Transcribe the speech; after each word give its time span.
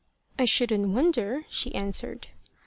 "I 0.39 0.45
shouldn't 0.45 0.87
wonder," 0.95 1.45
she 1.47 1.75
answered. 1.75 2.29